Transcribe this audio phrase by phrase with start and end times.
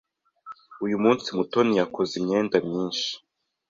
[0.85, 3.09] Uyu munsi, Mutoni yakoze imyenda myinshi.